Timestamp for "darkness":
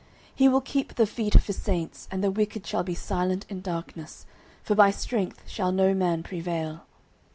3.61-4.25